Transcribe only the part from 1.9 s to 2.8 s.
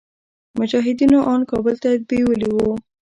بيولي وو.